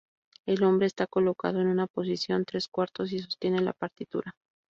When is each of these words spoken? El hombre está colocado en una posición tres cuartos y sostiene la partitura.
El 0.47 0.63
hombre 0.63 0.87
está 0.87 1.05
colocado 1.05 1.61
en 1.61 1.67
una 1.67 1.85
posición 1.85 2.43
tres 2.45 2.67
cuartos 2.67 3.11
y 3.13 3.19
sostiene 3.19 3.61
la 3.61 3.73
partitura. 3.73 4.35